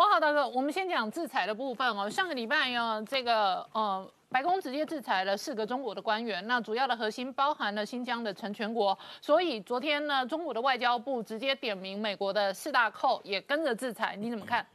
[0.00, 2.08] 王浩大哥，我们先讲制裁的部分哦。
[2.08, 8.98] 上个礼拜呢，这个呃，白宫直接制裁了四个中国的官员，那主要的核心包含了新疆的成全国。
[9.20, 14.66] 所以昨天呢，中国的外交部直接点名美国的四大寇也跟着制裁，你怎么看？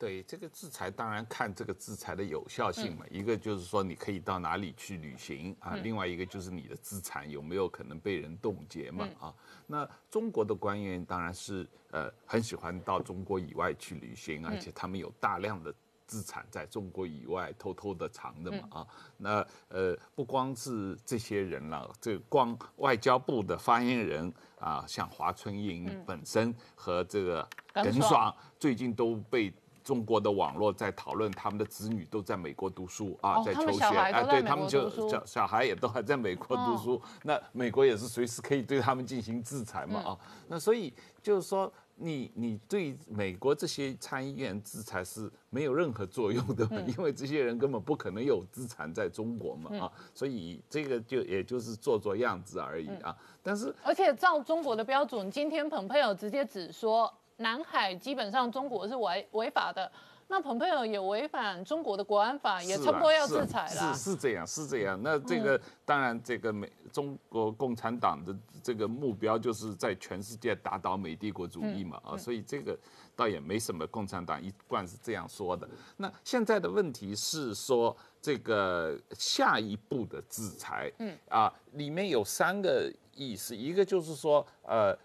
[0.00, 3.04] 对这个制裁，当然看这个制裁的有效性嘛。
[3.10, 9.34] 一个就是说你可以到哪里去旅行啊，另外一个就是你的资产有没有可能被人冻结嘛啊。
[9.66, 15.72] 那中国的官员当然是呃很喜欢到中国以外去旅行，而且他们有大量的
[16.06, 18.86] 资产在中国以外偷偷的藏的嘛啊。
[19.18, 29.52] 那呃不光是这些人了，这光外交部的发言人啊，像华春莹本身和这个耿爽最近都被。
[29.82, 57.12] 中国的网络在讨论他们的子女都在美国读书啊，在求学，啊，对他们就小小孩也都还在美国读书，那美国也是随时可以对他们进行制裁嘛啊，那所以就是说你你对美国这些参议院制裁是没有任何作用的， 因为这些人根本不可能有资产在中国嘛啊，所以这个就也就是做做样子而已啊，但是而且照中国的标准，今天蓬佩奥直接指说。
[57.40, 59.90] 南海基本上中国是违违法的，
[60.28, 63.94] 那蓬佩奥也违反中国的国安法，也差不多要制裁了。
[63.94, 65.00] 是是这样，是这样。
[65.02, 72.78] 那这个当然，这个美中国共产党的这个目标就是在全世界打倒美帝国主义嘛啊，所以这个
[73.16, 73.86] 倒也没什么。
[73.86, 75.68] 共产党一贯是这样说的。
[75.96, 84.96] 那现在的问题是说，这个下一步的制裁，嗯啊，里面有三个意思，一个就是说，呃。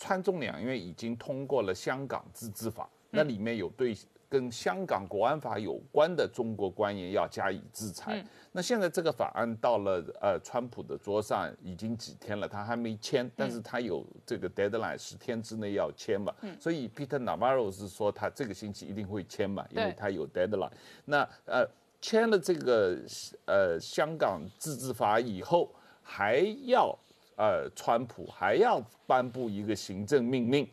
[0.00, 3.94] 川中两院已经通过了香港自治法，那里面有对
[4.30, 8.24] 跟香港国安法有关的中国官员要加以制裁。
[8.50, 16.34] 那现在这个法案到了呃川普的桌上已经几天了，他还没签，但是他有这个 deadline 十天之内要签嘛。
[16.58, 20.72] 所以 Peter Navarro 是说他这个星期一定会签嘛，因为他有 deadline。
[21.04, 21.68] 那呃
[22.00, 22.96] 签了这个
[23.44, 25.70] 呃香港自治法以后
[26.02, 26.98] 还要。
[27.40, 30.68] 呃，川普还要颁布一个行政命令，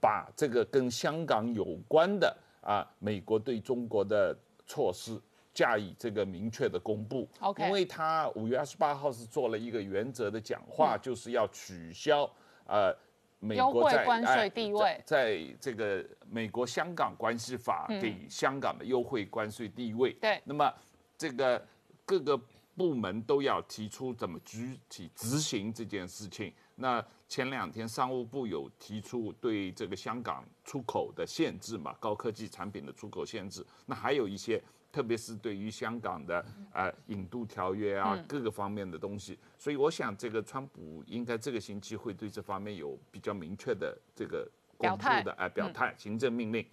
[0.00, 4.36] 把这个跟香港有关的啊，美国对中国的
[4.66, 5.16] 措施
[5.54, 7.28] 加以这个明确的公布。
[7.38, 12.28] OK，因为他五月二十八号是做了一个原则的讲话，就是要取消
[12.66, 12.92] 呃
[13.38, 20.14] 美国在关税地位，在这个美国香港关系法给香港的优惠关税地位。
[20.14, 20.74] 对，那么
[21.16, 21.64] 这个
[22.04, 22.40] 各个。
[22.78, 26.52] 部门都要提出怎么具体执行这件事情。
[26.76, 33.66] 那前两天商务部有提出对这个香港出口的限制嘛，高科技产品的出口限制。
[33.84, 34.62] 那还有一些，
[34.92, 39.36] 特别是对于香港的呃引渡条约啊各个方面的东西。
[39.58, 46.64] 所以我想，这个川普应该这个星期会对这方面有比较明确的这个公布的哎表态行政命令。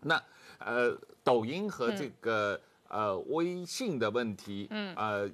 [0.00, 0.20] 那
[0.58, 2.60] 呃，抖音和这个。
[2.92, 5.26] 呃，微信的问题，嗯，呃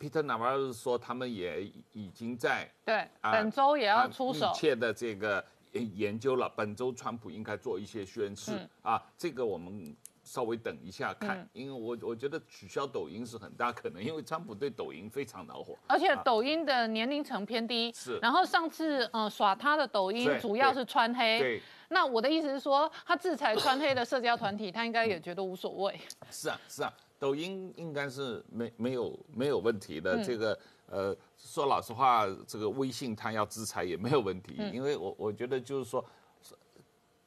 [0.00, 1.62] ，Peter Navarro 说他们也
[1.92, 6.48] 已经在对本周也要出手，密切的这个研究了。
[6.56, 18.18] 本周川普应该做一些宣示啊，这个我们稍微等一下看，因为我我觉得取消抖音是很大可能，因为川普对抖音非常恼火，而且抖音的年龄层偏低，是。
[18.20, 21.62] 然后上次呃耍他的抖音主要是穿黑，对。
[21.92, 26.00] 那我的意思是说，他制裁穿黑的社交团体，他应该也觉得无所谓。
[26.30, 30.24] 是啊，是啊，抖音应该是没没有没有问题的。
[30.24, 36.04] 这个呃，说老实话，这个微信他要制裁也没有问题，因为我我觉得就是说，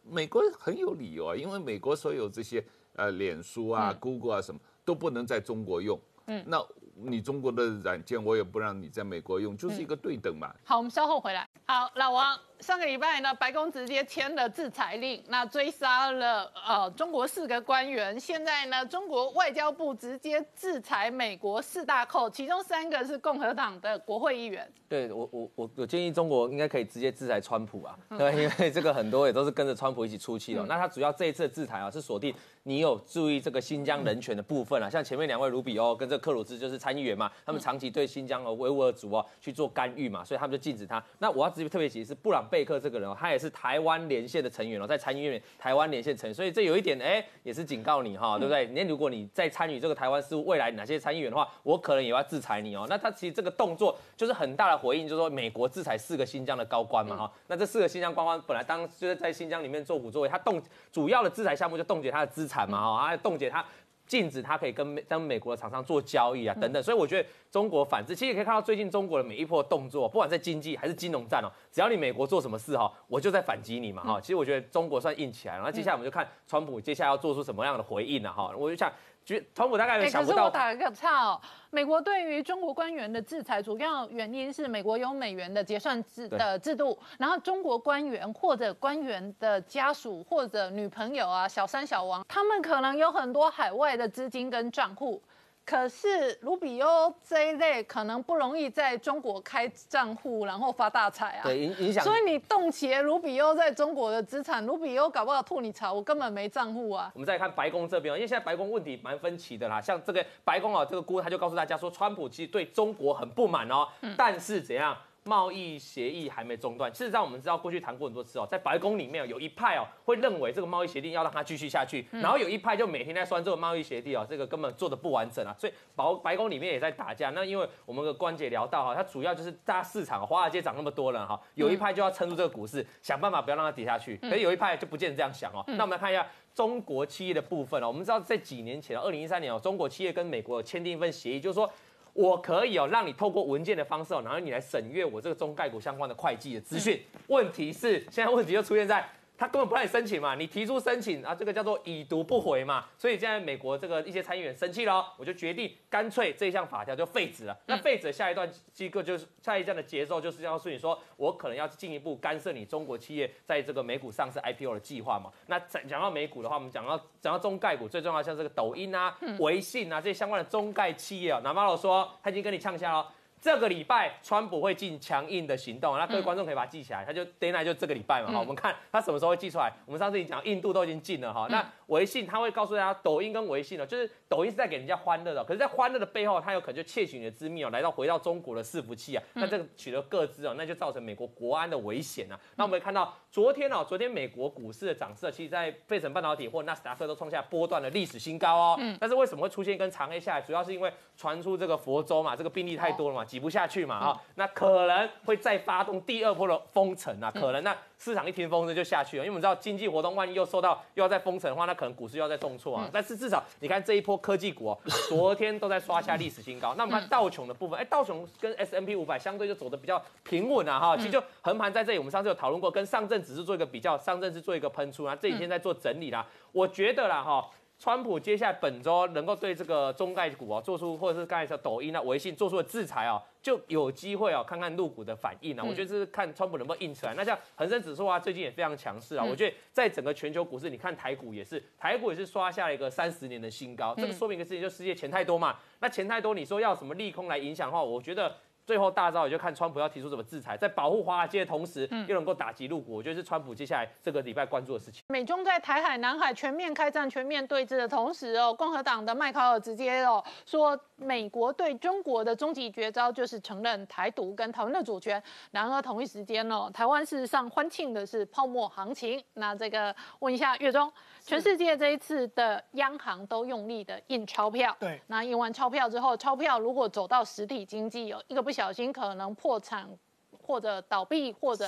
[0.03, 2.63] 美国很有理由啊，因为美国所有这些
[2.95, 5.99] 呃，脸书啊、Google 啊什么都不能在中国用。
[6.27, 6.65] 嗯，那
[6.95, 10.53] 你中国的软件我也不让你在美国用，就是一个对等嘛。
[10.63, 11.47] 好，我们稍后回来。
[11.67, 12.39] 好，老王。
[12.61, 18.19] 上个礼拜呢，白宫直接签了制裁令，那追杀了呃中国四个官员。
[18.19, 24.71] 现在呢，中国外交部直接制裁美国四大寇，其中三个是共和党的国会议员。
[24.87, 30.65] 对我我我我建议中国应该可以直接制裁川普啊，对， 因为这个很多也都是跟着川普一起出气了。
[30.67, 32.33] 那他主要这一次的制裁啊，是锁定
[32.63, 41.03] 你有注意这个新疆人权的部分啊，像前面两位卢比欧跟这克鲁兹就是参议员嘛，他们长期对新疆的维吾尔族啊去做干预嘛，所以他们就禁止他。
[41.19, 42.44] 那我要直接特别提是布朗。
[42.45, 48.65] 贝克这个人哦，他也是台湾连线的成员哦，在参议院台湾连线成员，所以这有一点哎，也是警告你哈，对不对？
[48.67, 52.85] 那如果你在参与这个台湾事务，未来哪些参议员的话，我可能也要制裁你哦。
[52.87, 57.31] 那他其实这个动作就是很大的回应，就是说美国制裁四个新疆的高官嘛哈。
[57.47, 60.61] 那这四个新疆高官本来当就是在新疆里面做虎作为，他冻
[60.91, 63.65] 主要的制裁项目就冻结他的资产嘛哈，啊冻结他。
[64.05, 66.81] 禁止它可以跟美跟美国的厂商做交易啊等等。
[66.81, 74.21] 所以我觉得中国反制，其实也可以看到最近中国的每一波动作，不管在经济还是金融战哦，只要你美国做什么事哈，我就在反击你嘛哈。
[74.21, 75.63] 其实我觉得中国算硬起来了。
[75.65, 78.53] 那接下来我们就看川普接下来要做出什么样的回应了哈。
[78.57, 78.91] 我就想。
[79.25, 80.35] 觉川普大概也想不到。
[80.35, 81.41] 可是我打个岔哦，
[81.71, 95.21] 美国对于中国官员的制裁，主要原因是美国有美元的结算制的制度，然后中国官员或者官员的家属或者女朋友啊，小三小王，他们可能有很多海外的资金跟账户。
[95.65, 101.43] 可是卢比欧这一类可能不容易在中国开账户，然后发大财啊。
[101.43, 102.03] 对，影影响。
[102.03, 107.11] 所以你冻结卢比欧在中国的资产，卢比欧搞不好吐你槽，我根本没账户啊。
[107.15, 109.81] 我们再看白宫这边因为现在白宫问题蛮分歧的啦。
[109.81, 114.95] 像这个白宫啊，这个顾问他就告诉大家说，川普其实对中国很不满哦，但是怎样？
[115.27, 116.91] 贸易协议还没中断。
[116.93, 125.55] 事实上，我们知道过去谈过很多次哦，在白宫里面有一派哦会认为这个贸易协定要让它继续下去，然后有一派就每天在酸这个贸易协定哦，这个根本做的不完整啊。
[125.57, 127.31] 所以白白宫里面也在打架。
[127.31, 134.15] 那因为我们的关姐聊到哈，它主要就是大市场华尔街涨那么多了哈，有一派就要撑住这个股市，想办法不要让它跌下去。
[134.17, 135.63] 可是有一派就不见得这样想哦。
[135.69, 136.23] 那我们来看一下
[136.53, 141.67] 中国企业的部分哦，我们知道在几年前，二零一三年哦，中国企业跟美国签订一份协议，就是说。
[142.15, 146.99] 我可以哦，让你透过文件的方式哦，然后你来审阅我这个中概股相关的会计的资讯。
[147.27, 149.07] 问题是，现在问题就出现在。
[149.37, 157.57] 他根本不让你申请嘛，你提出申请啊，这个叫做已读不回嘛，所以现在美国这个一些参议员生气了，我就决定干脆这项法条就废止了。
[157.65, 165.31] 那废止下一段机构就是下一站的节奏就是要诉你说，我可能要进一步干涉你中国企业在这个美股上市 IPO 的计划嘛。
[165.47, 173.11] 那讲讲到美股的话，我们讲到讲到中概股最重要像这个抖音啊、微信啊这些相关的中概企业啊，南马老说他已经跟你呛下了。
[173.41, 179.71] 这个礼拜，川普会进强硬的行动，那各位观众可以把它记起来，他就 d a y n i g h t 就这个礼拜嘛，好，我们看他什么时候会寄出来。
[179.85, 192.39] 我们上次已经讲，印度都已经进了哈，那微信他会告诉大家，抖音跟微信呢，就是抖音是在给人家欢乐的，可是，在欢乐的背后，他有可能就窃取你的机密哦，来到回到中国的伺服器啊，那这个取得各自哦，那就造成美国国安的危险啊。
[192.55, 198.75] 那我们看到昨天哦，昨天美国股市的涨势，其实在费城半导体或纳斯达克都创下波段的历史新高哦。
[198.79, 198.97] 嗯。
[198.99, 200.41] 但是为什么会出现一根长黑下来？
[200.41, 204.21] 主要是因为传出这个佛州嘛，这个病例太多了嘛，挤不下去嘛啊。
[204.35, 212.89] 那可能会再发动第二波的封城啊，可能那市场一听风声就下去了，因为我们知道经济活动万一又受到又要再封城的话，那可能股市又要再重挫啊。
[212.91, 216.73] 但是至少你看这一波科技股哦，昨天都在刷下历史新高。
[216.77, 221.97] 那我们看道琼的部分，哎，道琼跟 S M P 五百相对就走的比较平稳啊哈，其实就横盘在这里。
[221.97, 226.25] 我们上次有讨论过，跟上证只是做一个比较，上证是做一个喷出啊，这几天在做整理啦。
[226.51, 227.49] 我觉得啦哈。
[227.77, 235.63] 川普接下来本周能够对这个中概股啊做出，或者是刚才说抖音啊、微信做出的制裁啊，就有机会啊看看入股的反应啊。
[235.63, 237.13] 我觉得这是看川普能不能硬起来。
[237.15, 239.23] 那像恒生指数啊，最近也非常强势啊。
[239.23, 243.93] 我觉得在整个全球股市，你看台股也是，台股也是刷下了一个三十年的新高。
[243.97, 245.57] 这个说明一个事情，就世界钱太多嘛。
[245.81, 248.35] 那钱太多，你说要什么利空来影响的话，我觉得。
[248.65, 255.03] 最后大招也就看川普要提出什么制裁，在保护华尔街的同时，又能够打击入股，我觉得是川普接下来这个礼拜关注的事情。
[255.07, 265.21] 美中在台海、南海全面开战、全面对峙的同时哦，共和党的麦考尔直接哦说，美国对中国的终极绝招就是承认台独跟台湾的主权。
[265.51, 269.23] 然而同一时间哦，台湾事实上欢庆的是泡沫行情。
[269.35, 270.91] 那这个问一下月中。
[271.25, 279.89] 全世界这一次的央行都用力的印钞票，对，那印完钞票之后，钞票如果走到实体经济，有一个不小心可能破产
[280.31, 281.67] 或者倒闭或者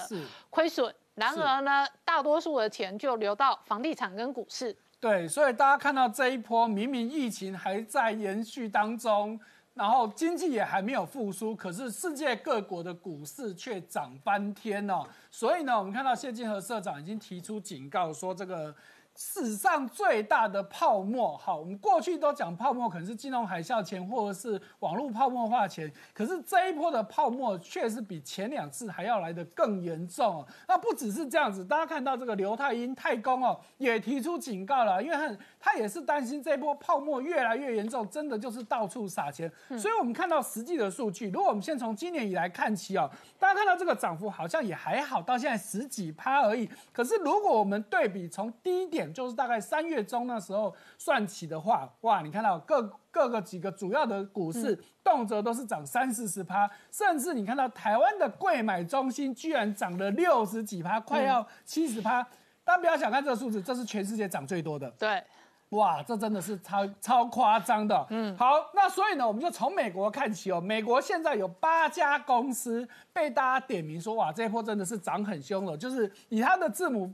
[0.52, 0.94] 亏损。
[1.16, 4.78] 然而呢，大多数的钱就流到房地产跟股市。
[5.00, 9.40] 对，所以大家看到这一波，明明疫情还在延续当中，
[9.74, 15.04] 然后经济也还没有复苏，可是世界各国的股市却涨翻天哦。
[15.32, 18.72] 所以呢，我们看到谢金河社长已经提出警告说这个。
[19.20, 30.46] 史上最大的泡沫，好，我们过去都讲泡沫可能是金融海啸前或者是网络泡沫化前，可是这一波的泡沫确实比前两次还要来得更严重。
[30.68, 39.52] 那不只是这样子，大家看到这个刘太英太公哦，也提出警告了，因为他他也是担心这波泡沫越来越严重，真的就是到处撒钱。
[39.78, 46.70] 所以我们看到实际的数据，如果我们先从今年以来看起哦，大家看到这个涨幅好像也还好，到现在十几趴而已。
[46.94, 49.14] 可是如果我们对比从低点。
[49.18, 62.26] 就是大概三月中那时候算起的话，哇，你看到各各个几个主要的股市动辄都是涨三四十趴，甚至你看到台湾的贵买中心居然涨了六十几趴，快要七十趴。
[62.64, 64.88] 大家不要小看这个数字，这是全世界涨最多的。
[65.00, 65.24] 对，
[65.70, 68.06] 哇，这真的是超超夸张的。
[68.10, 70.62] 嗯，好，那所以呢，我们就从美国看起哦。
[70.62, 77.14] 美国现在有八家公司被大家点名说，哇，这一波真的是涨很凶了，就是以它的字母。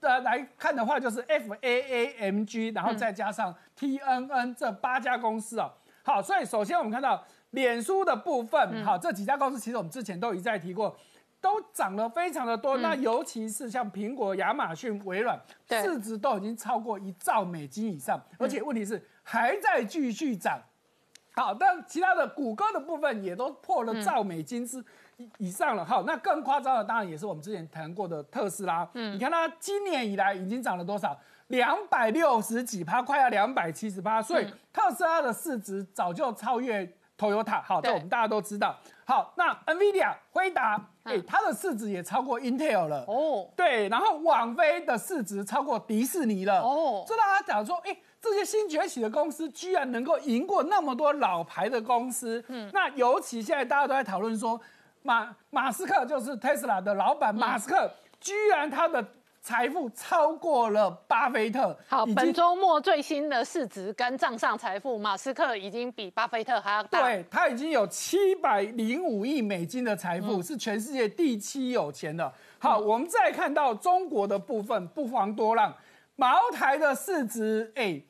[0.00, 5.72] 的来看的话，就是 F A A M G，然后再加上 T N N 这八家公司哦。
[6.02, 10.94] 好，所以首先我们看到脸书的部分，好，这几家公司其实我们之前都一再提过。
[11.44, 20.58] 都涨了非常的多，那尤其是像苹果、亚马逊、微软，市值都已经超过一兆美金以上，而且问题是还在继续涨。
[21.34, 24.82] 好，但其他的谷歌的部分也都破了兆美金之
[25.36, 25.84] 以上了。
[25.84, 28.88] 好，那更夸张的当然也是我们之前谈过的特斯拉。
[28.94, 31.14] 嗯，你看它今年以来已经涨了多少？
[31.48, 37.60] 两百六十几趴，快要两百七十八，所以特斯拉的市值早就超越 Toyota。
[37.60, 38.78] 好，这我们大家都知道。
[39.06, 43.04] 好，那 NVIDIA 回答，哎，它的市值也超过 Intel 了。
[43.06, 46.60] 哦，对，然后网飞的市值超过迪士尼了。
[46.60, 52.42] 哦，这让他讲说，哎，这些新崛起的公司居然能够赢过那么多老牌的公司。
[52.48, 54.60] 嗯，那尤其现在大家都在讨论说，
[55.02, 59.04] 马马斯克就是 Tesla 的老板，马斯克居然他的。
[59.44, 61.76] 财富超过了巴菲特。
[61.86, 67.02] 好，本周末最新的市值跟账上财富，马斯克已经比巴菲特还要大。
[67.02, 72.32] 对他已经有七百零五亿美金的财富，是全世界第七有钱的。
[72.58, 75.70] 好，我们再看到中国的部分，不妨多让，
[76.16, 78.00] 茅台的市值，哎。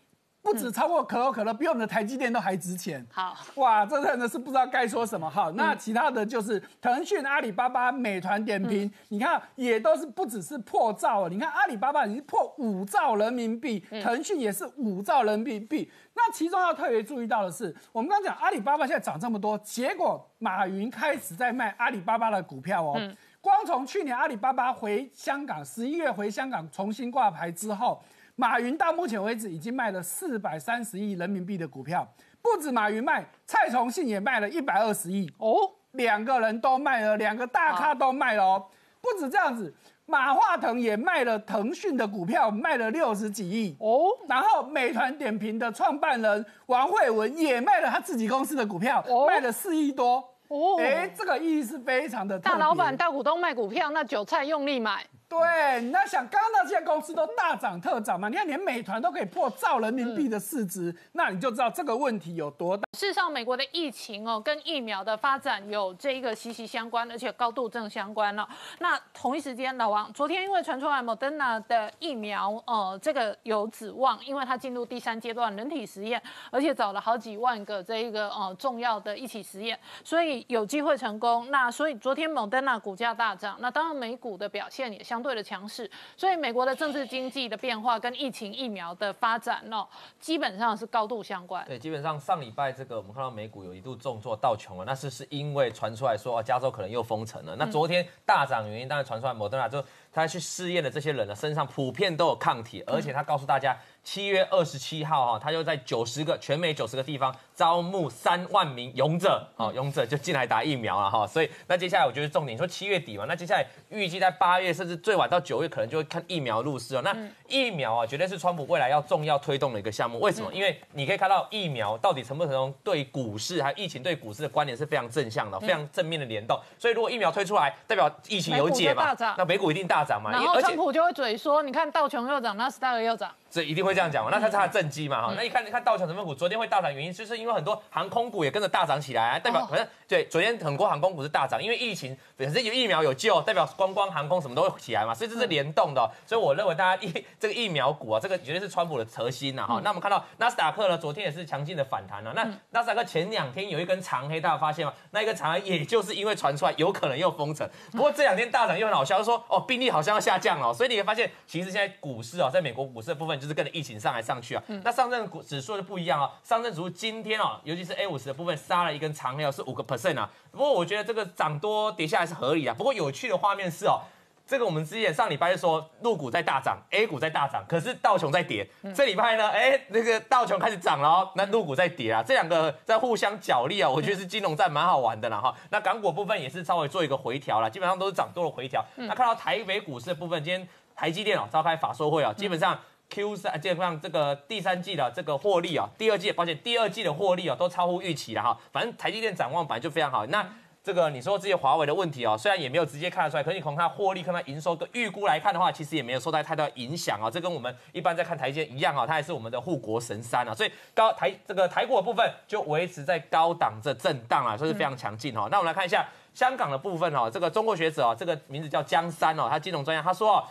[0.45, 3.05] 不止超过可口可乐，比我们的台积电都还值钱。
[3.11, 5.29] 好，哇，这真的是不知道该说什么。
[5.29, 11.31] 好，那其他的就是腾讯、阿里巴巴、美团点评，你看也都是不只是破兆了。
[11.31, 15.91] 你看阿里巴巴已经破五兆人民币，腾讯也是五兆人民币。
[16.13, 23.01] 那其中要特别注意到的是，我们刚讲阿里巴巴现在涨这么多，结果马云开始在卖阿里巴巴的股票哦。
[23.41, 28.03] 光从去年阿里巴巴回香港，十一月回香港重新挂牌之后。
[28.37, 32.07] 马云到目前为止已经卖了四百三十亿人民币的股票，
[32.43, 35.31] 不止马云卖，蔡崇信也卖了一百二十亿。
[35.39, 38.67] 哦，两个人都卖了，两个大咖都卖了哦，
[39.01, 39.73] 不止这样子，
[40.07, 43.77] 马化腾也卖了腾讯的股票，卖了六十几亿。
[43.79, 50.17] 哦，然后美团点评的创办人王慧文也卖了他自己公司的股票，卖了四亿多。
[50.49, 55.07] 哦，哎，这个意义是非常的大老板大股东卖股票，那韭菜用力买。
[55.29, 58.29] 对，你要想刚刚那些公司都大涨特涨嘛？
[58.29, 62.85] 你看连美团都可以破兆人民币的市值，那你就知道这个问题有多大。
[62.97, 68.49] 事实上，美国的疫情哦，跟疫苗的发展有这一个息息相关，而且高度正相关了。
[68.79, 81.51] 那同一时间，老王昨天因为传出来莫德纳的疫苗，呃，这个有指望，因为它进入第三阶段人体实验，而且找了好几万个这一个呃重要的一起实验，所以有机会成功。
[81.51, 85.91] 那所以昨天莫德纳股价大涨，那当然美股的表现也相对的强势。
[86.17, 89.85] 所以美国的政治经济的变化跟疫情疫苗的发展哦，
[90.21, 91.65] 基本上是高度相关。
[91.67, 92.85] 对，基本上上礼拜这。
[92.85, 97.57] 这个我们看到美股有一度重挫到穷了，那是是因为传出来说啊，加州可能又封城了。
[97.57, 103.75] 那昨天大涨原因当然传出来，摩登纳就他去试验的这些人呢，身上普遍都有抗体，而且他告诉大家。
[104.05, 111.27] 七月二十七号哈，他就在九十个全美九十个地方招募三万名勇者，哦，勇者就进来打疫苗了哈。
[111.27, 117.03] 所以那接下来我觉得重点说七月底嘛，那接下来预计在八月甚至最晚到九月可能就会看疫苗入市哦。
[117.03, 117.17] 那
[117.49, 120.21] 疫苗啊，绝对是川普未来要重要推动的一个项目。
[120.21, 120.53] 为什么？
[120.53, 126.61] 因为你可以看到疫苗到底成不成功，对股市还有疫情对股市的关联是非常正向的，非常正面的联动。
[126.79, 130.31] 所以如果疫苗推出来，代表疫情有解嘛，那美股一定大涨嘛。
[130.31, 133.35] 然后川普就会嘴说，你看道琼又涨，纳斯达克又涨。
[133.55, 134.33] 这一定会这样讲嘛？
[134.33, 135.29] 那它是它的正绩嘛？
[135.29, 146.11] 哈，那一看，你看道琼成分股昨天会大涨，原因就是因为很多航空股也跟着大涨起来，代表反正对，昨天很多航空股是大涨，因为疫情本身有疫苗有救，代表观光航空什么都会起来嘛，所以这是联动的。
[146.27, 149.65] 所以我认为大家疫这个疫苗股啊，这个绝对是川普的核心呐。
[149.65, 152.33] 哈，那我们看到纳斯达克呢，昨天也是强劲的反弹了。
[152.35, 154.93] 那纳斯达克前两天有一根长黑，大家发现吗？
[155.13, 164.25] 那一根长黑也就是因为传出来有可能又封城，不过这两天大涨又很好笑，说哦病例好像要下降了，所以你会发现其实现在股市啊，在美国股市的部分就是跟着疫情上来。
[164.25, 166.31] 上去啊，那上证股指数就不一样啊。
[166.43, 170.31] 上证指数今天哦，尤其是 A 五十的部分杀了一根长黑，是五个 percent 啊。
[170.51, 172.73] 不过我觉得这个涨多跌下来是合理啊。
[172.73, 174.01] 不过有趣的画面是哦，
[174.47, 178.67] 这个我们之前上礼拜就说陆股在大涨，A 股在大涨，可是道琼在跌。
[178.95, 185.55] 这礼拜呢，哎，那个道琼开始涨了哦，那陆股在跌啊，这两个在互相角力啊，我觉得是金融战蛮好玩的啦哈。
[185.69, 188.83] 那港股部分也是稍微做一个回调了，基本上都是涨多了回调。
[188.97, 192.79] 那看到台北股市的部分，今天台积电哦召开法说会啊，基本上。
[193.11, 198.59] Q 三基本上这个第三季的这个获利啊，第二季抱歉第二季的获利啊都超乎预期了哈。
[198.73, 200.27] 反正台积电展望本来就非常好。
[200.27, 200.45] 那
[200.83, 207.31] 这个你说这些华为的问题啊，虽然也没有直接看得出来，可是你从它获利、看它营收跟预估来看的话，其实也没有受到太大影响啊。
[207.31, 210.55] 这跟我们一般在看台积电一样啊，它也是我们的护国神山啊。
[210.55, 215.49] 所以高台这个台股的部分就维持在高档这震荡啊，所以是非常强劲哈。
[215.51, 220.43] 那我们来看一下香港的部分哦，这个中国学者啊，这个名字叫江山哦，他金融专家，他说。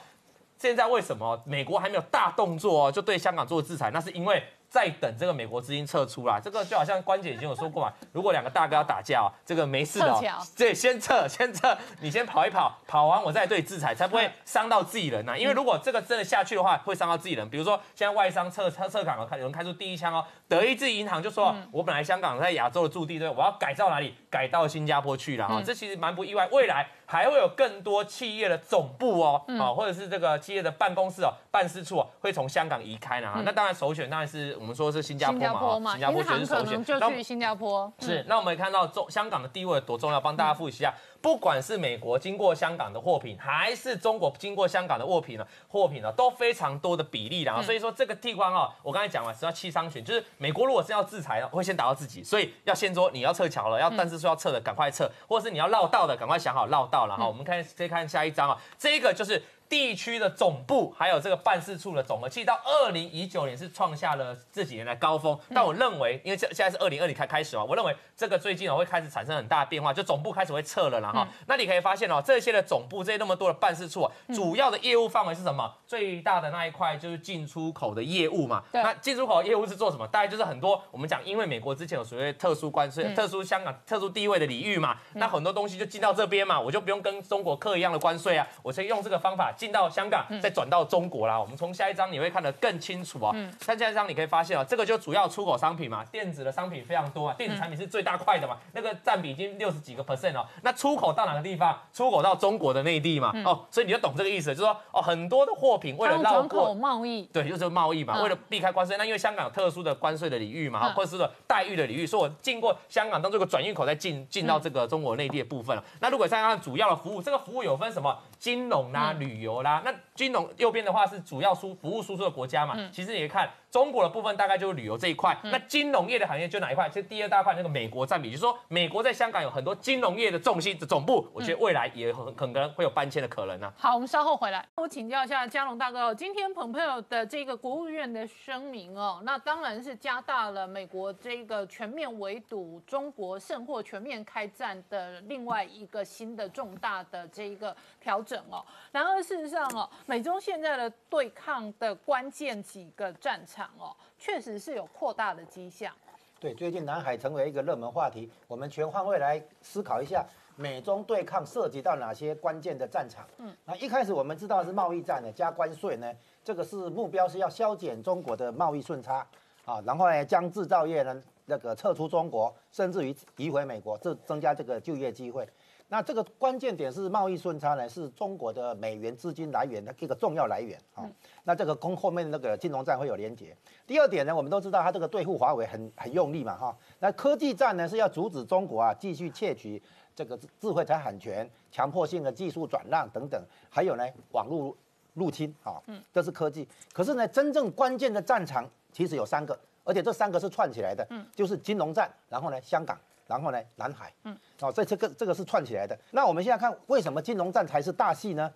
[0.63, 3.91] 现在为什么美国还没有大动作，就对香港做制裁？
[3.91, 4.41] 那是因为。
[4.73, 10.19] 在等这个美国资金撤出啦，这个就好像关姐已经有说过嘛，如果两个大哥要打架，这个没事的，
[10.57, 15.37] 对，先撤，先撤，你先跑一跑，跑完我再对制裁，才不会伤到自己人呐。
[15.37, 17.47] 因为如果这个真的下去的话，会伤到自己人。
[17.51, 24.15] 比如说现在外商撤撤撤港了，开有人开出第一枪哦，德意志银行就说，我本来香港在亚洲的驻地，对，我要改造哪里？
[24.31, 26.87] 改到新加坡去了啊，这其实蛮不意外，未来。
[27.05, 33.31] 还会有更多企业的总部哦，啊，或者是这个企业的办公室哦、办事处哦，会从香港移开呢。
[33.45, 37.91] 那当然首选当然是我们说是新加坡嘛，新加坡就是首选，就去新加坡。
[37.99, 40.93] 是，那我们看到中香港的地位多重要，帮大家复习一下。
[41.21, 47.61] 不管是美国经过香港的货品，还是中国经过香港的货品呢，货品呢都非常多的比例啦。
[47.61, 57.27] 所以说这个地方哦，我刚才讲了是要七商选，就是美国如果是要制裁，会先打到自己，所以要先说你要撤侨了，要但是说要撤的赶快撤，或者是你要绕道的赶快想好绕道了哈。
[57.27, 59.43] 我们看再看下一张啊，这个就是。
[59.73, 65.35] 地区的总部还有这个办事处的总额，其实到二零一九年是创下了这几年的高峰。
[65.51, 75.73] 但我认为，因为这现在是二零二零开开始嘛，我认为这个最近哦会开始产生很大的变化，就总部开始会撤了，啦哈那你可以发现哦，这些的总部这些那么多的办事处，主要的业务范围是什么？
[75.87, 78.63] 最大的那一块就是进出口的业务嘛。
[78.73, 80.07] 那进出口业务是做什么？
[80.09, 89.51] 大概就是很多我们讲，因为美国之前有所谓特殊关税、特殊香港特殊地位的礼遇嘛，那很多东西就进到这边嘛，我就不用跟中国课一样的关税啊，我可以用这个方法。
[89.63, 91.39] 进到香港，再转到中国啦。
[91.39, 93.31] 我们从下一张你会看得更清楚哦。
[93.33, 100.45] 嗯看下一张你可以发现哦，这个就主要出口商品嘛，电子的商品非常多啊，电子产品是最大块的嘛，那个占比已经六十几个 percent 哦。
[100.63, 101.79] 那出口到哪个地方？
[101.93, 103.31] 出口到中国的内地嘛。
[103.45, 108.97] 哦，所以你就懂这个意思，就是说哦，很多的货品为了绕过贸易，对，就是贸易嘛，为了避开关税。
[108.97, 115.81] 那因为香港有特殊的关税的领域嘛，或者是待遇的领域，所以我经过香港当做个转运口，再进进到这个中国内地的部分了。
[116.01, 118.13] 那如果再看主要的服务，这个服务有分什么？
[118.39, 123.49] 金融啦，旅游啦，那金融右边的话是主要输服务输出的国家嘛，其实也看。
[123.73, 126.87] 中国的部分大概就是旅游这一块，那金融业的行业就哪一块？
[126.89, 133.73] 就第二大块那个美国占比，就是说美国在香港有很多金融业的重心的总部，我觉得未来也很可能会有搬迁的可能呢。
[133.75, 148.63] 好，我们稍后回来，我请教一下嘉龙大哥，今天蓬佩奥的这个国务院的声明哦，那当然是加大了美国这个全面围堵中国、甚或全面开战的另外一个新的重大的这一个调整哦。
[148.91, 153.62] 然而事实上哦，美中现在的对抗的关键几个战场。
[153.77, 155.93] 哦，确实是有扩大的迹象。
[156.39, 160.25] 对，最近南海成为一个热门话题，我们全方位来思考一下，
[160.57, 163.25] 美中对抗涉及到哪些关键的战场？
[163.37, 169.25] 嗯，那一开始我们知道是贸易战呢，加关税呢，这个是目标是要削减中国的贸易顺差
[169.63, 175.47] 啊，然后呢将制造业呢那个撤出中国，甚至于移回美国，这增加这个就业机会。
[175.93, 181.07] 那这个关键点是贸易顺差呢，是中国的美元资金来源的一个重要来源啊。
[181.43, 183.55] 那这个跟后面那个金融战会有连结。
[183.85, 186.75] 第二点呢，我们都知道它这个对付华为很很用力嘛哈。
[186.97, 189.79] 那科技战呢是要阻止中国啊继续窃取
[190.15, 194.75] 这个智慧财产权、强迫性的技术转让等等，还有呢网络
[195.13, 195.79] 入侵啊。
[195.85, 196.67] 嗯，这是科技。
[196.91, 201.05] 可是呢，真正关键的战场其实有三个，而且这三个是串起来的。
[201.11, 202.97] 嗯，就是金融战，然后呢香港。
[203.33, 205.97] 然后呢，南海，嗯，哦，这这个这个是串起来的。
[206.11, 208.53] 那我们现在看，为什么金融战才是大戏呢？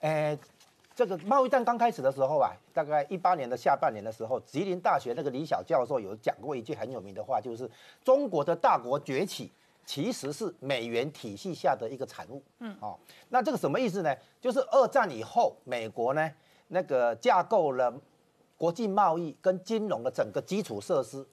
[0.00, 0.38] 诶，
[0.94, 7.70] 这个贸易战刚开始的时候啊，大概一八年的下半年的时候，吉林大学那个李小教授有讲过一句很有名的话，就是
[8.04, 9.50] 中国的大国崛起
[9.86, 12.42] 其实是美元体系下的一个产物。
[12.58, 12.98] 嗯，哦，
[13.30, 14.14] 那这个什么意思呢？
[14.38, 16.30] 就是二战以后，美国呢
[16.68, 17.90] 那个架构了
[18.58, 21.26] 国际贸易跟金融的整个基础设施。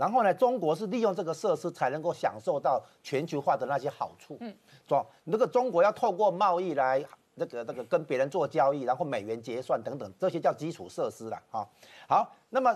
[0.00, 4.38] 然后呢，中国是利用这个设施才能够享受到全球化的那些好处。
[4.40, 4.56] 嗯，
[4.88, 11.68] 说那个中国要透过贸易来那个那个跟别人做交易，然后美元结算等等，这些叫基础设施了啊。
[12.08, 12.74] 好，那么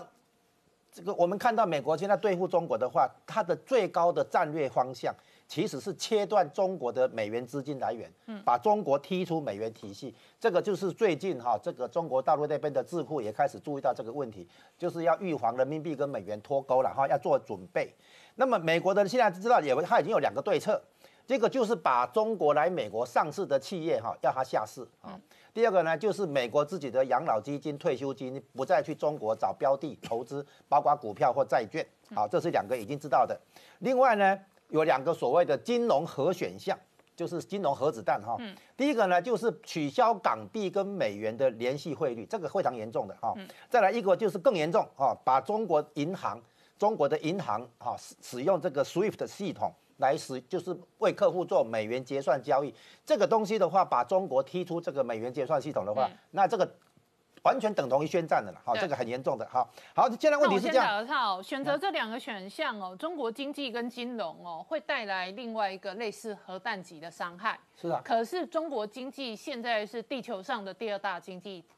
[0.91, 5.11] 这个我们看到美国现在对付中国的话，它的最高的战略方向。
[5.47, 17.93] 其实是切断中国的美元资金来源，嗯，把中国踢出美元体系，这个就是最近哈，这个中国大陆那边的智库也开始注意到这个问题，就是要预防人民币跟美元脱钩了哈，要做准备。
[18.35, 20.81] 那么美国的现在知道，也他已经有两个对策，
[21.27, 25.19] 这个就是把中国来美国上市的企业哈，要它下市啊。
[25.53, 33.39] 第二个呢，就是美国自己的养老基金、退休金不再去中国找标的投资，包括股票或债券，好，这是两个已经知道的。
[33.77, 34.39] 另外呢。
[34.75, 36.77] 有两个所谓的金融核选项，
[37.15, 38.35] 就是金融核子弹哈。
[38.39, 38.53] 嗯。
[38.75, 43.33] 第一个呢，就是取消港币跟美元的联系汇率，这个非常严重的哈。
[43.37, 43.47] 嗯。
[43.69, 46.41] 再来一个就是更严重哈，把中国银行、
[46.77, 52.73] 中国的银行哈使使用这个 SWIFT 系统来使就是为客户做美元结算交易，
[53.05, 56.69] 这个东西的话，把中国踢出这个美元结算系统的话，那这个
[57.45, 67.59] 完全等同于宣战的了，好，这个很严重的，好，好，现在问题是这样，打个岔哦，选择这两个选项哦，中国经济跟金融哦，会带来另外一个类似核弹级的伤害。
[67.79, 71.74] 是啊，可是中国经济现在是地球上的第二大经济体，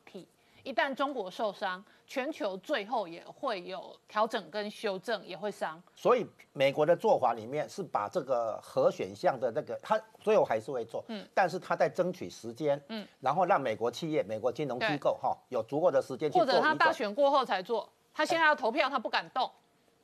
[0.68, 5.82] 一旦中国受伤，全球最后也会有调整跟修正，也会伤。
[5.96, 16.76] 所以美国的做法里面是把这个核选项的那个，他最后还是会做，嗯，但是他在争取时间，嗯，然后让美国企业、美国金融机构哈有足够的时间去做或者他。
[16.76, 19.50] 大选过后才做，他现在要投票，他不敢动。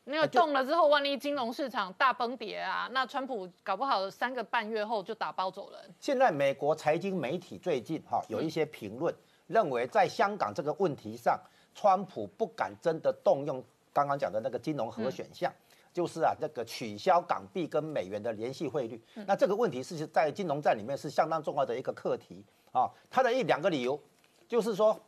[0.06, 5.80] 那个动了之后，万一金融市场大崩跌啊，那川普搞不好三个半月后就打包走人。
[6.00, 9.16] 现在美国财经媒体最近哈有一些评论，
[9.48, 11.40] 认为在香港这个问题上，
[11.74, 15.52] 川普不敢真的动用刚刚讲的那个金融核选项。
[15.94, 22.90] 就是啊，这个取消港币跟美元的联系汇率，那这个问题是在金融战里面是相当重要的一个课题啊。
[23.12, 24.00] 它的一两个理由，
[24.48, 25.00] 就是说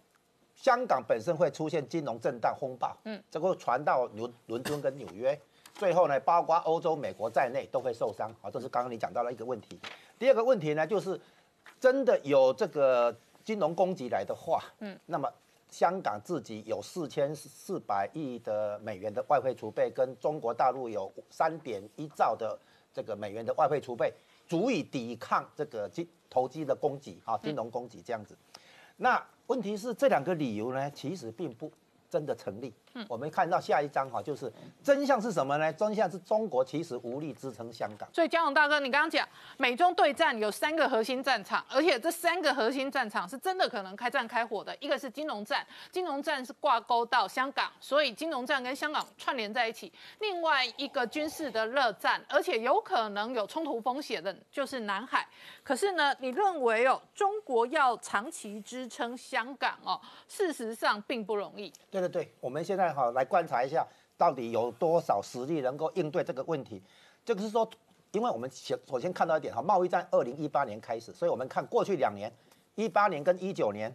[0.54, 5.36] 香港本身会出现金融震荡风暴，嗯，这个传到伦伦敦跟纽约，
[5.74, 8.52] 最后呢，包括欧洲、美国在内都会受伤啊。
[8.52, 9.80] 这是刚刚你讲到了一个问题。
[10.20, 11.20] 第二个问题呢，就是
[11.80, 13.12] 真的有这个
[13.46, 15.32] 金融供给来的话，嗯，那么
[15.70, 22.58] 香港自己有四千四百亿的美元的外汇储备，跟中国大陆有三点一兆的
[22.92, 24.12] 这个美元的外汇储备，
[24.48, 28.36] 足以抵抗这个金投机的供给，哈，金融供给这样子。
[28.98, 31.72] 那问题是这两个理由呢，其实并不
[32.10, 32.74] 真的成立。
[32.96, 35.72] 嗯，我们看到下一章哈，就是真相是什么呢？
[35.74, 38.08] 真相是中国其实无力支撑香港。
[38.14, 39.28] 所以江永大哥，你刚刚讲
[39.58, 44.76] 美中对战有三个核心战场，而且这三个核心战场是真的可能开战开火的。
[44.80, 49.92] 一个是金融战，金融战是挂钩到香港，所以金融战跟香港串联在一起。
[50.20, 55.28] 另外一个军事的热战，而且有可能有冲突风险的，就是南海。
[55.64, 61.74] 可是呢，你认为哦，中国要长期支撑香港哦，事实上并不容易。
[61.92, 63.86] 对对对，我们现在哈来观察一下，
[64.18, 66.82] 到底有多少实力能够应对这个问题。
[67.24, 67.70] 这个是说，
[68.12, 72.32] 因为我们先首先看到一点哈，贸易战二零一八年开始，所以我们看过去两年，
[72.76, 73.94] 一八年跟一九年，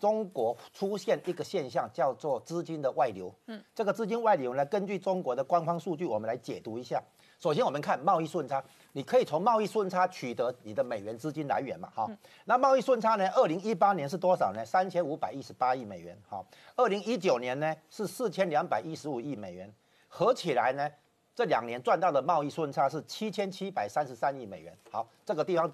[0.00, 3.32] 中国出现一个现象叫做资金的外流。
[3.46, 7.02] 嗯，这个资金外流呢，根据中国的官方数据，我们来解读一下。
[7.38, 8.62] 首先，我们看贸易顺差，
[8.92, 12.10] 你可以从贸易顺差取得你的美元资金来源嘛，哈。
[12.44, 13.28] 那贸易顺差呢？
[13.30, 14.64] 二零一八年是多少呢？
[14.64, 16.44] 三千五百一十八亿美元，哈。
[16.76, 19.72] 二零一九年呢是四千两百一十五亿美元，
[20.08, 20.90] 合起来呢，
[21.34, 24.76] 这两年赚到的贸易顺差是七千七百三十三亿美元。
[24.90, 25.72] 好，这个地方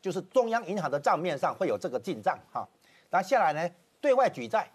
[0.00, 2.68] 就是中央银行的账面上会有这个进账，哈。
[3.10, 4.70] 那下来呢，对外举债，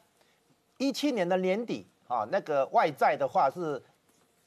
[0.78, 3.82] 一七年的年底，啊，那个外债的话是。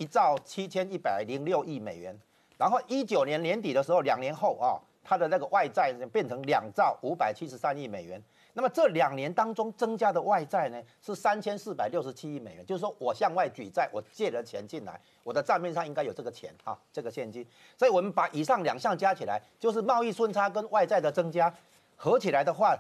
[0.01, 2.17] 一兆七千一百零六亿美元，
[2.59, 8.23] 然后一九年年底的时候，两年后啊，它的那个外债变成两兆五百七十三亿美元。
[8.55, 12.67] 那么这两年当中增加的外债呢，是三千四百六十七亿美元。
[12.67, 17.47] 就是说我向外举债，我借了钱进来，我的账面上应该有这个钱啊，这个现金。
[17.77, 21.55] 所以我们把以上两项加起来，就是贸易顺差跟外债的增加
[21.95, 22.77] 合起来的话，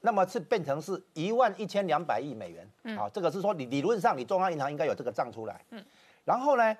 [0.00, 2.68] 那么是变成是一万一千两百亿美元。
[2.82, 5.60] 嗯啊，这个是说理理论上你中央银行应该有这个账出来。
[5.70, 5.84] 嗯。
[6.24, 6.76] 然后呢，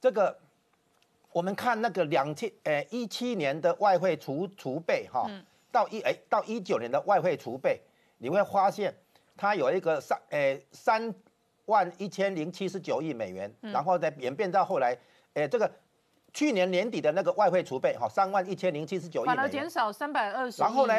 [0.00, 0.36] 这个
[1.32, 5.30] 我们看那个两千呃一七年的外汇储储备哈，
[5.70, 7.80] 到一哎到一九年的外汇储备，
[8.18, 8.94] 你会发现
[9.36, 11.14] 它有一个三哎三
[11.66, 14.96] 万一千零七十九亿美元，然后再演变到后来，
[15.34, 15.70] 哎这个。
[16.32, 20.94] 去年年底的那个外汇储备，哈，三万一千零七十九亿美元，反而减少三百二十然后呢。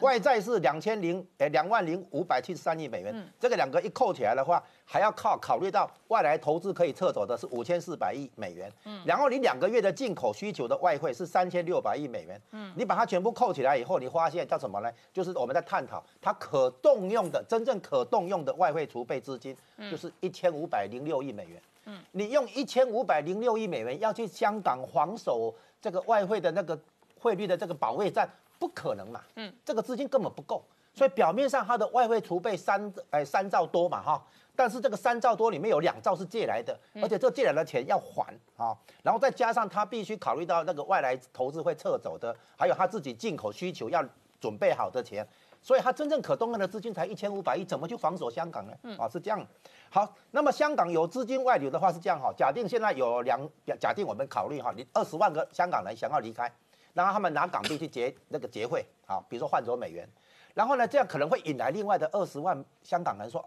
[0.00, 3.12] 外债是两千零，哎，两万零五百七十三亿美元。
[3.14, 3.26] 嗯。
[3.40, 8.70] 这个两个一扣起来的话，还要靠考虑到外来投资可以撤走的是五千四百亿美元。
[8.84, 9.02] 嗯。
[9.04, 12.40] 然后你两个月的进口需求的外汇是三千六百亿美元。
[12.52, 12.72] 嗯。
[12.76, 14.90] 你把它全部扣起来以后，你发现叫什么呢？
[15.12, 19.56] 就是我们在探讨它可动用的真正可动用的外汇储备资金，
[19.90, 21.56] 就是一千五百零六亿美元。
[21.56, 21.75] 嗯，
[22.12, 26.78] 你用一千五百零六亿美元要去香港防守这个外汇的那个
[27.18, 29.20] 汇率的这个保卫战，不可能嘛。
[29.36, 44.04] 嗯，这个资金根本不够，所以表面上它的外汇储备三哎三兆多嘛哈，但是这个三兆多里面有两兆是借来的，而且这借来的钱要还啊，然后再加上他必须考虑到那个外来投资会撤走的，还有他自己进口需求要
[44.40, 45.26] 准备好的钱。
[45.66, 48.72] 所以它真正可动用的资金才一千五百亿，怎么去防守香港呢？
[48.96, 49.44] 啊，是这样。
[49.90, 52.32] 好，那么香港有资金外流的话是这样哈。
[52.36, 53.40] 假定现在有两，
[53.80, 56.48] 假定我们考虑哈，你二十万个香港人想要离开，
[56.94, 60.08] 然后他们拿港币去结那个结汇，好，比如说换走美元，
[60.54, 63.44] 然后呢，这样可能会引来另外的二十万香港人说，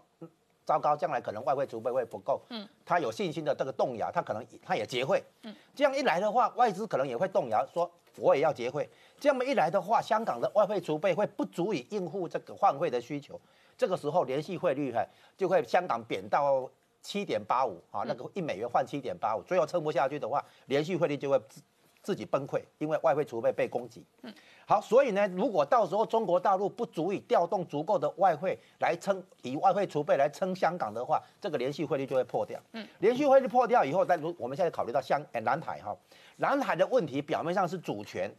[0.70, 13.40] 糟糕，将来可能外汇储备会不够，嗯，他有信心的这个动摇，他可能他也结汇，嗯，这样一来的话，外资可能也会动摇，说我也要结汇，这么一来的话，香港的外汇储备会不足以应付这个换汇的需求，
[13.76, 15.04] 这个时候联系汇率哈
[15.36, 16.70] 就会香港贬到
[17.02, 21.60] 七点八五啊，那个一美元换七点八五，最后撑不下去的话，联系汇率就会自
[22.00, 24.04] 自己崩溃，因为外汇储备被攻击。
[24.22, 24.32] 嗯，
[24.70, 32.56] 好，所以呢，如果到时候中国大陆不足以调动足够的外汇来撑，以外汇储备来撑香港的话，这个联系汇率就会破掉。
[32.74, 35.92] 嗯，联系汇率破掉以后，再如我们现在考虑到香哎南海哈，
[36.36, 38.32] 南海的问题表面上是主权。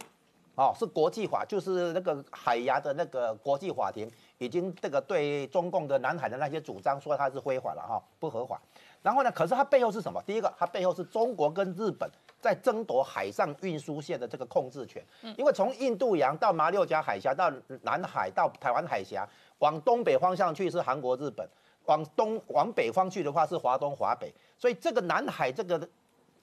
[0.54, 8.58] 哦，是国际法，就是那个海牙的那个国际法庭已经这个对中共的南海的那些主张说它是非法了哈，不合法。
[9.02, 10.22] 然后呢，可是它背后是什么？
[10.26, 12.10] 第一个，它背后是中国跟日本
[12.42, 15.02] 在争夺海上运输线的这个控制权。
[15.38, 17.50] 因为从印度洋到马六甲海峡到
[17.82, 19.26] 南海到台湾海峡，
[19.60, 21.48] 往东北方向去是韩国、日本，
[21.86, 24.30] 往东往北方去的话是华东、华北。
[24.58, 25.88] 所以这个南海这个。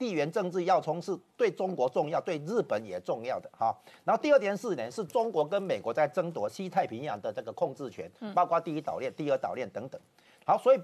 [0.00, 3.70] 地缘政治要冲是对中国重要，对日本也重要的哈。
[4.02, 10.00] 然后第二点是呢，是中国跟美国在争夺西太平洋的这个控制权，包括第一岛链、第二岛链等等。
[10.46, 10.80] 好，所以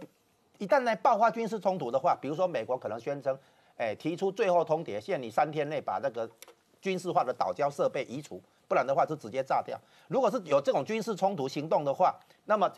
[0.58, 3.34] 一旦呢爆发军事冲突的话，比如说美国可能宣称，
[3.76, 6.28] 哎，提出最后通牒，限你三天内把那个
[6.80, 9.78] 军事化的岛礁设备移除，不然的话就直接炸掉。
[10.08, 12.70] 如果是有这种军事冲突行动的话，那么。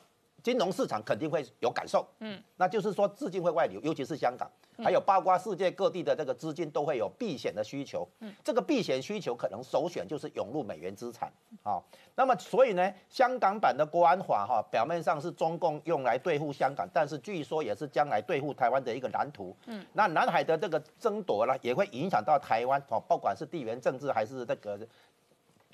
[0.49, 4.51] 金融市场肯定会有感受，嗯，那就是说资金会外流，尤其是香港，
[4.83, 11.31] 还有包括世界各地的这个资金都会有避险的需求，嗯，这个避险需求可能首选就是涌入美元资产，
[11.63, 11.79] 啊，
[12.15, 24.81] 那么所以呢，香港版的国安法哈，表面上是中共用来对付香港，但是据说也是将来对付台湾的一个蓝图，嗯，那南海的这个争夺呢，也会影响到台湾，哦，不管是地缘政治还是这个。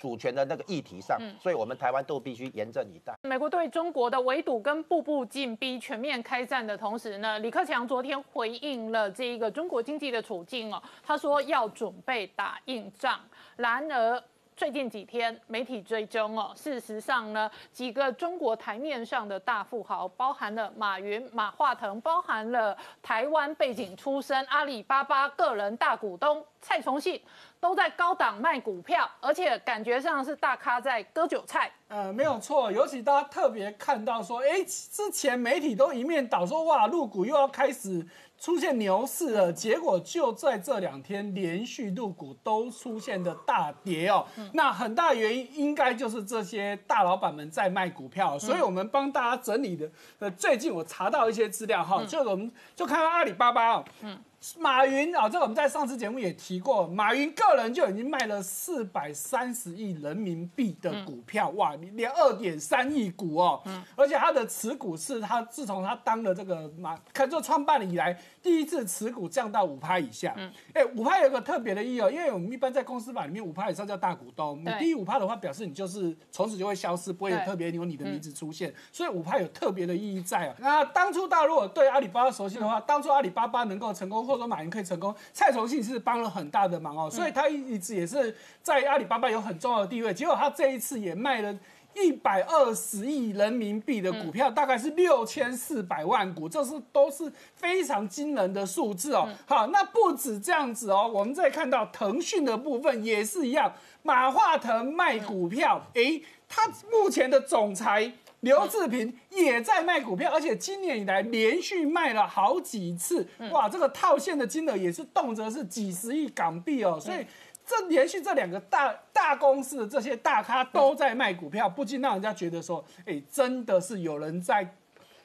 [0.04, 3.14] 主权的那个议题上，所以我们台湾都必须严阵以待。
[3.22, 13.18] 美国对中国的围堵跟步步进逼、全面开战的同时呢，李克强昨天回应了这一个中国经济的处境哦，他说要准备打硬仗。
[13.56, 14.22] 然而
[14.54, 27.20] 最近几天媒体追踪哦，事实上呢，几个中国台面上的大富豪，包含了马云、马化腾，包含了台湾背景出身阿里巴巴个人大股东蔡崇信。
[27.60, 31.72] 都在高档卖股票，而且感觉上是大咖在割韭菜。
[31.88, 38.06] 呃，没有错，尤其大家特别看到说，哎，之前媒体都一面倒说，哇，入股又要开始
[38.38, 44.26] 出现牛市了，结果就在这两天连续入股都出现的大跌哦。
[44.52, 49.90] 那很大原因应该就是这些大老板们在卖股票，所以我们帮大家整理的。
[50.18, 54.22] 呃，最近我查到一些资料哈，就我们就看到阿里巴巴哦，嗯。
[54.58, 63.62] 马云啊，这个我们在上次节目也提过，马云个人就已经卖了四百三十亿人民币的股票，哇，连二点三亿股哦，
[63.96, 68.18] 而且他的持股是他自从他当了这个马，开做创办了以来。
[68.42, 80.54] 第一次持股降到五趴以下，嗯，哎，五趴有个特别的意义哦，因为我们一般在公司法里面五趴以上叫大股东，你低于五趴的话，表示你就是从此就会消失，不会有特别有你的名字出现，所以五趴有特别的意义在啊。
[80.58, 90.12] 那当初大家如果对阿里巴巴熟悉的话，当初阿里巴巴能够成功，说马云可以成功，蔡崇信是帮了很大的忙哦，所以他一直也是在阿里巴巴有很重要的地位。
[90.14, 91.56] 结果他这一次也卖了。
[91.96, 99.28] 一百二十亿人民币的股票，大概是六千四百万股，这是都是非常惊人的数字哦。
[99.46, 108.12] 好，那不止这样子哦，我们再看到腾讯的部分也是一样，马化腾卖股票，诶，他目前的总裁
[108.44, 117.26] 刘志平也在卖股票，而且今年以来连续卖了好几次，哇，这个套现的金额也是动辄是几十亿港币哦，所以。
[117.66, 124.76] 这连续这两个大大公司的这些大咖都在卖股票，不禁让人家觉得说，哎，真的是有人在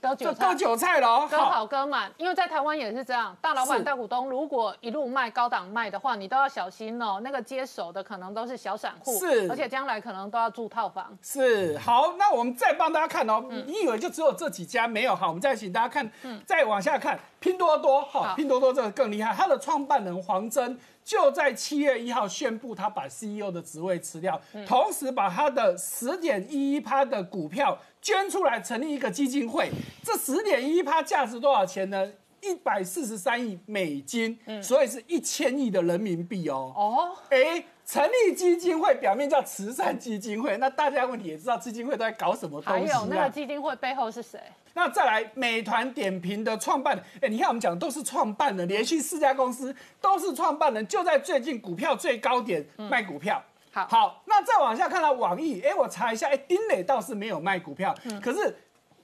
[0.02, 2.12] 割韭菜，割韭菜了，割好割满。
[2.18, 7.20] 因为在台湾也是这样，大老板、大股东如果一路卖高档卖的话，你都要小心哦。
[7.24, 11.18] 那个接手的可能都是小散户，是，而且将来可能都要住套房。
[11.22, 13.44] 是，好，那我们再帮大家看哦。
[13.66, 15.16] 你以为就只有这几家没有？
[15.16, 16.10] 好，我们再请大家看，
[16.46, 20.78] 再往下看，拼多多，好，拼多多这个更厉害，它的创办人黄峥。
[21.10, 29.72] 就在七月一号宣布，他把 CEO 的职位辞掉，同时把他的十点一一趴的股票捐出来，成立一个基金会。
[30.04, 32.12] 这十点一一趴价值多少钱呢？
[32.41, 36.72] 一百四十三亿美金，所以是一千亿的人民币哦。
[36.76, 37.65] 哦，哎。
[37.89, 42.93] 成立基金会，表面叫慈善基金会，那大家问题也知道，基金会都在搞什么东西？
[42.93, 44.39] 还有那个基金会背后是谁？
[44.80, 53.44] 那再来，美团点评的创办人，哎，你看我们讲都是创办人，连续四家公司都是创办人，就在最近股票最高点卖股票。
[53.74, 58.56] 好，好，那再往下看到网易，哎，我查一下，哎，丁磊倒是没有卖股票，可是。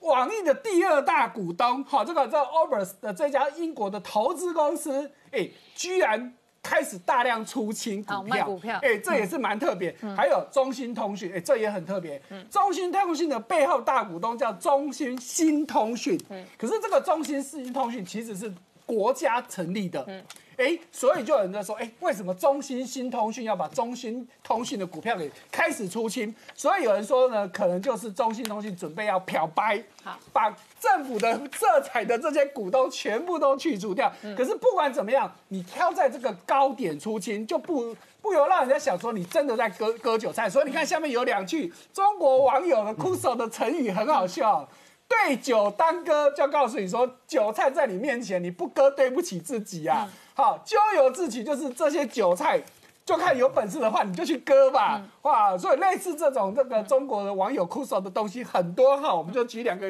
[0.02, 6.32] 网易的第二大股东，好，这个这 Obers 的这家英国的投资公司，哎，居然
[6.66, 8.80] 开始大量出清股票，股票。
[8.82, 9.96] 哎，这也是蛮特别。
[10.18, 12.20] 还有中兴通讯，哎，这也很特别。
[12.50, 16.20] 中兴通讯的背后大股东叫中兴新通讯，
[16.58, 18.52] 可是这个中兴新通讯其实是
[18.86, 20.04] 国家成立的。
[20.08, 20.24] 嗯
[20.58, 26.34] 哎，所以就有人在说，哎，为什么中兴新通讯要把中兴通讯的股票给开始出清？
[26.54, 34.10] 所以有人说呢，可能就是中兴通讯准备要漂白，好把政府的色彩的这些股东全部都去除掉。
[34.38, 40.50] 可是不管怎么样，你挑在这个高点出清，就不不由让人家想说你真的在割割韭菜。
[40.50, 44.66] 所以你看下面有两句中国网友的酷手的成语很好笑。
[45.08, 50.10] 对酒当歌，就告诉你说，韭菜在你面前，你不割对不起自己啊。
[50.34, 52.62] 好，咎由自取，就是这些韭菜，
[53.06, 55.02] 就看有本事的话，你就去割吧。
[55.22, 59.88] 哇，所以类似这种这个中国的网友酷手的东西很多哈，我们就举两个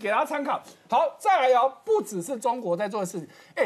[0.00, 0.60] 给大家参考。
[0.90, 3.64] 好，再来哦，不只是中国在做的事情，哎，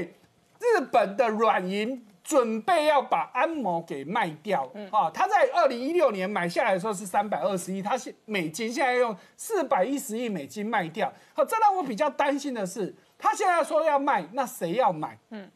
[0.58, 4.62] 日本的软银准备要把安谋给卖掉，
[4.92, 11.12] 啊，他在二零一六年买下来的时候是三百二十亿，他现美金现在用四百一十亿美金卖掉。
[11.34, 15.18] 好，这让我比较担心的是，他现在说要卖，那谁要买？
[15.30, 15.50] 嗯。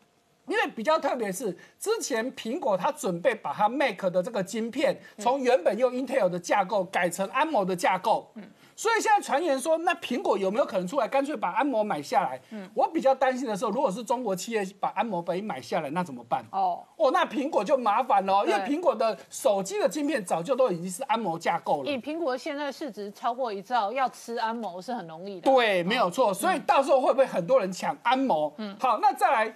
[0.46, 8.30] 因为比较特别是，之前苹果它准备把它 Mac 的这个晶片从原本用 Intel 的架构改成安谋的架构，
[8.76, 12.40] 所以现在传言说，那苹果有没有可能出来干脆把安谋买下来？
[12.74, 16.44] 我比较担心的时候，如果是中国企业把安谋被买下来，那怎么办？
[16.50, 21.98] 哦，哦，那苹果就麻烦了，因为对苹果的手机的晶片早就都已经是安谋架构了以。
[21.98, 25.50] 苹果现在市值超过一兆，要吃安谋是很容易的。
[25.50, 26.34] 对，没有错。
[26.34, 28.52] 所以到时候会不会很多人抢安谋？
[28.58, 29.54] 嗯，好，那再来，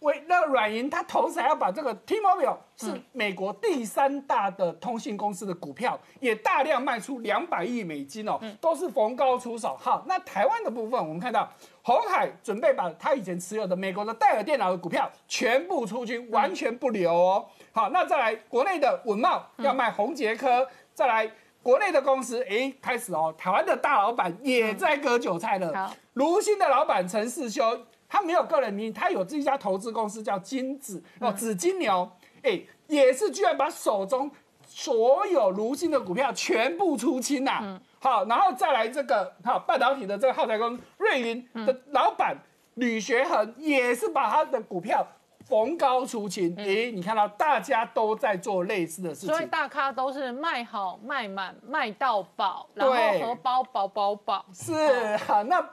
[0.00, 9.76] 为那个软银，它同时还要把这个 T-Mobile 是美国第三大的通信公司的股票，也大量卖出两百亿美金哦，都是逢高出手。
[9.80, 11.50] 好，那台湾的部分，我们看到
[11.82, 17.46] 红海准备把他以前持有的美国的戴尔电脑的股票全部出清，完全不留哦。
[17.72, 21.30] 好，那再来国内的文茂要卖红杰科，再来。
[21.62, 25.74] 国内的公司，哎，开始哦，台湾的大老板也在割韭菜了。
[25.74, 32.10] 好卢鑫的老板陈世修，他没有个人名义，他有自己一家投资公司叫金子哦，紫金牛，
[32.42, 34.30] 哎，也是居然把手中
[34.66, 42.36] 所有如新的股票全部出清呐、好，然后再来这个好半导体的这个耗材公司瑞云的老板
[42.74, 45.06] 吕学恒，也是把他的股票
[45.46, 46.54] 逢高出清。
[46.56, 49.28] 诶，你看到大家都在做类似的事情。
[49.28, 54.44] 所以大咖都是卖好、卖满、卖到饱，然后荷包饱饱饱。
[54.52, 55.66] 是好，那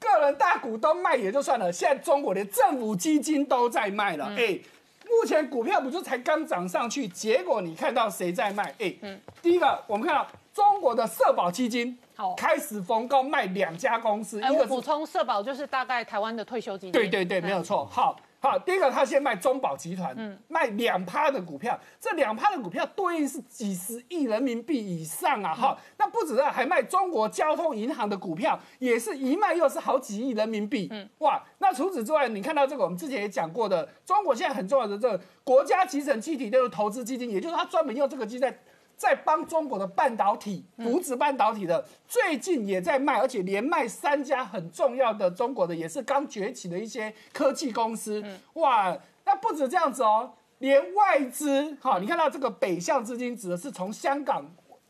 [0.00, 4.32] 个人大股东卖也就算了，现在中国连政府基金都在卖了。
[4.36, 4.58] 哎、
[5.04, 8.74] 目前股票不是才刚涨上去，结果你看到谁在卖？
[8.78, 8.94] 哎、
[9.42, 16.92] 第一个我们看到中国的社保基金好开始逢高卖两家公司，哎，一个补充，社保就是大概台湾的退休基金。
[16.92, 17.86] 对对对，嗯没有错。
[17.86, 20.16] 好好，第一个他先卖中保集团，
[20.48, 25.54] 卖两趴的股票，这两趴的股票对应是几十亿人民币以上啊！
[25.54, 30.90] 哈，那不止这样，还卖中国交通银行的股票，也是一卖又是好几亿人民币。
[31.18, 38.58] 哇，那除此之外，你看到这个我们之前也讲过的，中国现在很重要的这个国家集成气体就是投资基金，也就是他专门用这个基金在。
[39.00, 48.22] 在帮中国的半导体扶植半导体的，最近也在卖，而且连卖三家很重要的中国的，也是刚崛起的一些科技公司。
[48.52, 54.44] 哇，那不止这样子哦，连外资，好，你看到这个北向资金指的是从香港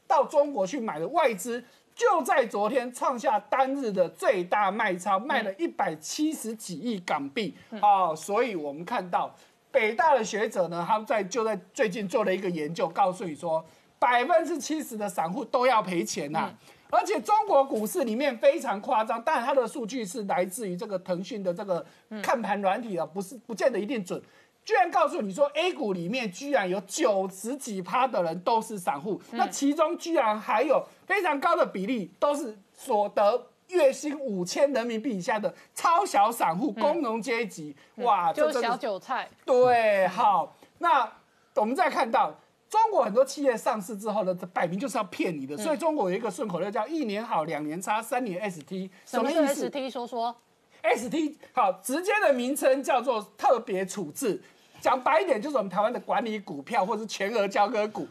[0.09, 1.63] 到中国去买的外资，
[1.95, 7.55] 就在昨天创下单日的最大卖超，卖了一百七十几亿港币。
[7.81, 9.33] 啊、所以我们看到
[9.71, 13.65] 北大的学者呢，他们在就在最近做了一个研究，告诉你说，
[14.01, 16.51] 百分之七十的散户都要赔钱呐、
[16.89, 21.85] 而且中国股市里面非常夸张，当然它的数据是来自于这个腾讯的这个
[22.23, 24.21] 看盘软体啊，不是不见得一定准。
[24.65, 37.75] 居然告诉你说，A 股里面居然有九十几趴的人都是散户，那其中居然还有非常高的比例都是所得月薪五千人民币以下的超小散户、工农阶级。
[37.97, 39.29] 哇，这就是小韭菜。
[39.45, 41.11] 对，好，那
[41.55, 42.35] 我们再看到
[42.71, 49.91] 中国很多企业上市之后呢，这摆明就是要骗你的，所以中国有一个顺口溜叫“一年好，两年差，三年 ST”，什么意思 ST？
[49.91, 50.35] 说说。
[50.83, 54.41] ST 好，直接的名称叫做特别处置，
[54.81, 58.09] 讲白一点就是我们台湾的管理股票或是全额交割股，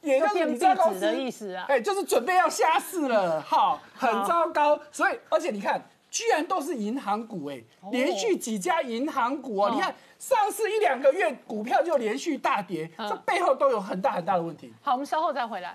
[0.00, 4.80] 也就是变你这家公壁纸的司意思啊哎，就是准备要下市了，好，很糟糕。
[4.90, 5.78] 所以，而且你看，
[6.16, 14.72] 居然都是银行股，哎，连续几家银行股哦，哦你看上市一两个月，股票就连续大跌，这背后都有很大很大的问题。
[14.80, 15.74] 好，我们稍后再回来。